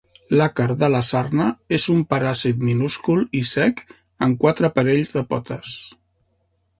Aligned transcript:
L'àcar 0.37 0.65
de 0.83 0.87
la 0.93 0.99
sarna 1.09 1.49
és 1.77 1.83
un 1.95 1.99
paràsit 2.13 2.63
minúscul 2.69 3.21
i 3.41 3.41
cec 3.49 3.83
amb 4.29 4.41
quatre 4.47 4.71
parells 4.81 5.13
de 5.19 5.23
potes. 5.35 5.75